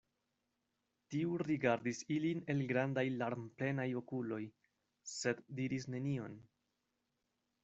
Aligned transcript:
Tiu 1.15 1.35
rigardis 1.41 2.01
ilin 2.15 2.41
el 2.53 2.63
grandaj 2.73 3.05
larmplenaj 3.19 3.87
okuloj, 4.03 4.41
sed 5.13 5.45
diris 5.61 5.89
nenion. 5.97 6.45